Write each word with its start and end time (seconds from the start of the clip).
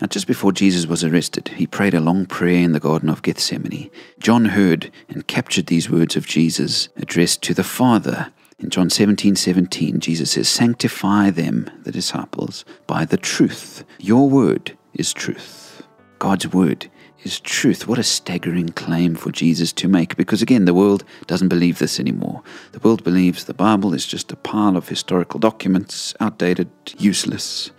Now, 0.00 0.08
just 0.08 0.26
before 0.26 0.52
Jesus 0.52 0.86
was 0.86 1.04
arrested, 1.04 1.48
he 1.48 1.66
prayed 1.66 1.94
a 1.94 2.00
long 2.00 2.26
prayer 2.26 2.64
in 2.64 2.72
the 2.72 2.80
Garden 2.80 3.08
of 3.08 3.22
Gethsemane. 3.22 3.90
John 4.18 4.46
heard 4.46 4.90
and 5.08 5.26
captured 5.26 5.66
these 5.66 5.88
words 5.88 6.16
of 6.16 6.26
Jesus 6.26 6.88
addressed 6.96 7.42
to 7.42 7.54
the 7.54 7.62
Father. 7.62 8.32
In 8.58 8.70
John 8.70 8.90
17 8.90 9.36
17, 9.36 10.00
Jesus 10.00 10.32
says, 10.32 10.48
Sanctify 10.48 11.30
them, 11.30 11.70
the 11.84 11.92
disciples, 11.92 12.64
by 12.86 13.04
the 13.04 13.16
truth. 13.16 13.84
Your 14.00 14.28
word 14.28 14.76
is 14.94 15.12
truth. 15.12 15.84
God's 16.18 16.48
word 16.48 16.90
is 17.22 17.38
truth. 17.38 17.86
What 17.86 17.98
a 17.98 18.02
staggering 18.02 18.70
claim 18.70 19.14
for 19.14 19.30
Jesus 19.30 19.72
to 19.74 19.88
make, 19.88 20.16
because 20.16 20.42
again, 20.42 20.64
the 20.64 20.74
world 20.74 21.04
doesn't 21.26 21.48
believe 21.48 21.78
this 21.78 22.00
anymore. 22.00 22.42
The 22.72 22.80
world 22.80 23.04
believes 23.04 23.44
the 23.44 23.54
Bible 23.54 23.94
is 23.94 24.06
just 24.06 24.32
a 24.32 24.36
pile 24.36 24.76
of 24.76 24.88
historical 24.88 25.38
documents, 25.38 26.14
outdated, 26.20 26.68
useless. 26.98 27.70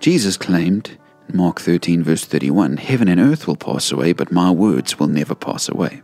Jesus 0.00 0.36
claimed, 0.36 0.96
Mark 1.32 1.60
13, 1.60 2.02
verse 2.02 2.24
31 2.24 2.78
Heaven 2.78 3.08
and 3.08 3.20
earth 3.20 3.46
will 3.46 3.56
pass 3.56 3.92
away, 3.92 4.12
but 4.12 4.32
my 4.32 4.50
words 4.50 4.98
will 4.98 5.08
never 5.08 5.34
pass 5.34 5.68
away. 5.68 6.02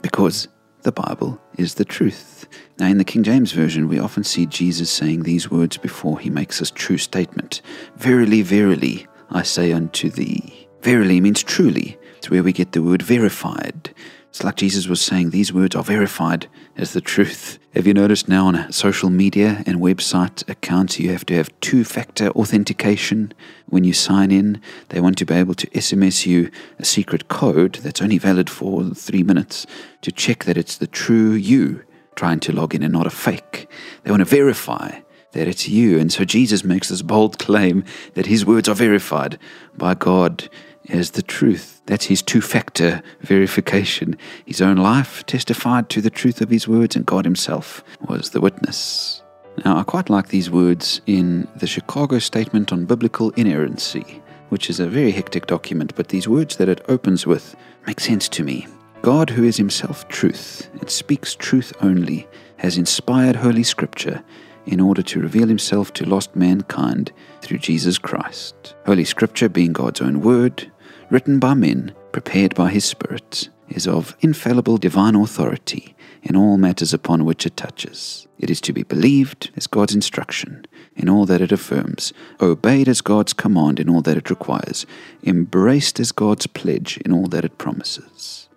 Because 0.00 0.48
the 0.82 0.92
Bible 0.92 1.40
is 1.58 1.74
the 1.74 1.84
truth. 1.84 2.46
Now, 2.78 2.86
in 2.86 2.98
the 2.98 3.04
King 3.04 3.22
James 3.22 3.52
Version, 3.52 3.88
we 3.88 3.98
often 3.98 4.24
see 4.24 4.46
Jesus 4.46 4.90
saying 4.90 5.22
these 5.22 5.50
words 5.50 5.76
before 5.76 6.18
he 6.18 6.30
makes 6.30 6.58
his 6.58 6.70
true 6.70 6.98
statement 6.98 7.62
Verily, 7.96 8.42
verily, 8.42 9.06
I 9.30 9.42
say 9.42 9.72
unto 9.72 10.10
thee. 10.10 10.68
Verily 10.82 11.20
means 11.20 11.42
truly. 11.42 11.98
It's 12.18 12.30
where 12.30 12.42
we 12.42 12.52
get 12.52 12.72
the 12.72 12.82
word 12.82 13.02
verified. 13.02 13.94
It's 14.34 14.42
like 14.42 14.56
Jesus 14.56 14.88
was 14.88 15.00
saying, 15.00 15.30
these 15.30 15.52
words 15.52 15.76
are 15.76 15.84
verified 15.84 16.48
as 16.76 16.92
the 16.92 17.00
truth. 17.00 17.60
Have 17.72 17.86
you 17.86 17.94
noticed 17.94 18.28
now 18.28 18.48
on 18.48 18.72
social 18.72 19.08
media 19.08 19.62
and 19.64 19.78
website 19.78 20.42
accounts, 20.48 20.98
you 20.98 21.12
have 21.12 21.24
to 21.26 21.36
have 21.36 21.60
two 21.60 21.84
factor 21.84 22.30
authentication 22.30 23.32
when 23.68 23.84
you 23.84 23.92
sign 23.92 24.32
in? 24.32 24.60
They 24.88 25.00
want 25.00 25.18
to 25.18 25.24
be 25.24 25.34
able 25.34 25.54
to 25.54 25.68
SMS 25.68 26.26
you 26.26 26.50
a 26.80 26.84
secret 26.84 27.28
code 27.28 27.74
that's 27.74 28.02
only 28.02 28.18
valid 28.18 28.50
for 28.50 28.82
three 28.90 29.22
minutes 29.22 29.68
to 30.02 30.10
check 30.10 30.46
that 30.46 30.58
it's 30.58 30.78
the 30.78 30.88
true 30.88 31.34
you 31.34 31.84
trying 32.16 32.40
to 32.40 32.50
log 32.50 32.74
in 32.74 32.82
and 32.82 32.92
not 32.92 33.06
a 33.06 33.10
fake. 33.10 33.70
They 34.02 34.10
want 34.10 34.22
to 34.22 34.24
verify 34.24 34.98
that 35.30 35.46
it's 35.46 35.68
you. 35.68 36.00
And 36.00 36.12
so 36.12 36.24
Jesus 36.24 36.64
makes 36.64 36.88
this 36.88 37.02
bold 37.02 37.38
claim 37.38 37.84
that 38.14 38.26
his 38.26 38.44
words 38.44 38.68
are 38.68 38.74
verified 38.74 39.38
by 39.76 39.94
God 39.94 40.48
as 40.88 41.12
the 41.12 41.22
truth. 41.22 41.82
That's 41.86 42.06
his 42.06 42.22
two 42.22 42.40
factor 42.40 43.02
verification. 43.20 44.16
His 44.46 44.60
own 44.60 44.76
life 44.76 45.24
testified 45.26 45.88
to 45.90 46.00
the 46.00 46.10
truth 46.10 46.40
of 46.40 46.50
his 46.50 46.68
words, 46.68 46.96
and 46.96 47.06
God 47.06 47.24
himself 47.24 47.84
was 48.00 48.30
the 48.30 48.40
witness. 48.40 49.22
Now, 49.64 49.76
I 49.76 49.84
quite 49.84 50.10
like 50.10 50.28
these 50.28 50.50
words 50.50 51.00
in 51.06 51.46
the 51.56 51.66
Chicago 51.66 52.18
Statement 52.18 52.72
on 52.72 52.86
Biblical 52.86 53.30
Inerrancy, 53.30 54.22
which 54.48 54.68
is 54.68 54.80
a 54.80 54.88
very 54.88 55.12
hectic 55.12 55.46
document, 55.46 55.94
but 55.94 56.08
these 56.08 56.28
words 56.28 56.56
that 56.56 56.68
it 56.68 56.84
opens 56.88 57.26
with 57.26 57.54
make 57.86 58.00
sense 58.00 58.28
to 58.30 58.42
me. 58.42 58.66
God, 59.02 59.30
who 59.30 59.44
is 59.44 59.56
himself 59.56 60.08
truth 60.08 60.68
and 60.80 60.90
speaks 60.90 61.34
truth 61.34 61.72
only, 61.82 62.26
has 62.56 62.78
inspired 62.78 63.36
Holy 63.36 63.62
Scripture 63.62 64.24
in 64.66 64.80
order 64.80 65.02
to 65.02 65.20
reveal 65.20 65.46
himself 65.46 65.92
to 65.92 66.08
lost 66.08 66.34
mankind 66.34 67.12
through 67.42 67.58
Jesus 67.58 67.98
Christ. 67.98 68.74
Holy 68.86 69.04
Scripture, 69.04 69.48
being 69.48 69.72
God's 69.72 70.00
own 70.00 70.20
word, 70.20 70.70
written 71.10 71.38
by 71.38 71.54
men, 71.54 71.94
prepared 72.12 72.54
by 72.54 72.70
his 72.70 72.84
Spirit, 72.84 73.48
is 73.68 73.86
of 73.86 74.16
infallible 74.20 74.76
divine 74.76 75.14
authority 75.14 75.94
in 76.22 76.36
all 76.36 76.56
matters 76.56 76.94
upon 76.94 77.24
which 77.24 77.46
it 77.46 77.56
touches. 77.56 78.26
It 78.38 78.50
is 78.50 78.60
to 78.62 78.72
be 78.72 78.82
believed 78.82 79.50
as 79.56 79.66
God's 79.66 79.94
instruction 79.94 80.66
in 80.96 81.08
all 81.08 81.26
that 81.26 81.40
it 81.40 81.52
affirms, 81.52 82.12
obeyed 82.40 82.88
as 82.88 83.00
God's 83.00 83.32
command 83.32 83.78
in 83.80 83.88
all 83.88 84.02
that 84.02 84.16
it 84.16 84.30
requires, 84.30 84.86
embraced 85.22 86.00
as 86.00 86.12
God's 86.12 86.46
pledge 86.46 86.98
in 86.98 87.12
all 87.12 87.26
that 87.26 87.44
it 87.44 87.58
promises. 87.58 88.48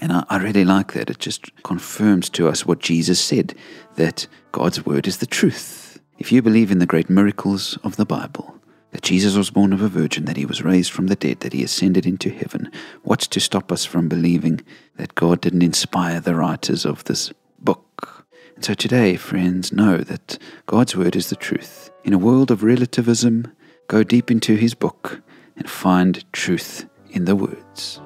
And 0.00 0.12
I, 0.12 0.24
I 0.28 0.38
really 0.38 0.64
like 0.64 0.92
that. 0.92 1.10
It 1.10 1.18
just 1.18 1.62
confirms 1.64 2.28
to 2.30 2.48
us 2.48 2.64
what 2.64 2.78
Jesus 2.78 3.20
said 3.20 3.54
that 3.96 4.26
God's 4.52 4.86
word 4.86 5.06
is 5.06 5.18
the 5.18 5.26
truth. 5.26 6.00
If 6.18 6.30
you 6.30 6.42
believe 6.42 6.70
in 6.70 6.78
the 6.78 6.86
great 6.86 7.10
miracles 7.10 7.78
of 7.82 7.96
the 7.96 8.06
Bible, 8.06 8.57
that 8.90 9.02
Jesus 9.02 9.36
was 9.36 9.50
born 9.50 9.72
of 9.72 9.82
a 9.82 9.88
virgin, 9.88 10.24
that 10.24 10.36
he 10.36 10.46
was 10.46 10.62
raised 10.62 10.92
from 10.92 11.08
the 11.08 11.16
dead, 11.16 11.40
that 11.40 11.52
he 11.52 11.62
ascended 11.62 12.06
into 12.06 12.30
heaven. 12.30 12.70
What's 13.02 13.26
to 13.28 13.40
stop 13.40 13.70
us 13.70 13.84
from 13.84 14.08
believing 14.08 14.60
that 14.96 15.14
God 15.14 15.40
didn't 15.40 15.62
inspire 15.62 16.20
the 16.20 16.34
writers 16.34 16.86
of 16.86 17.04
this 17.04 17.32
book? 17.58 18.26
And 18.54 18.64
so 18.64 18.74
today, 18.74 19.16
friends, 19.16 19.72
know 19.72 19.98
that 19.98 20.38
God's 20.66 20.96
word 20.96 21.16
is 21.16 21.30
the 21.30 21.36
truth. 21.36 21.90
In 22.02 22.12
a 22.12 22.18
world 22.18 22.50
of 22.50 22.62
relativism, 22.62 23.52
go 23.88 24.02
deep 24.02 24.30
into 24.30 24.56
his 24.56 24.74
book 24.74 25.20
and 25.56 25.68
find 25.68 26.24
truth 26.32 26.88
in 27.10 27.24
the 27.24 27.36
words. 27.36 28.00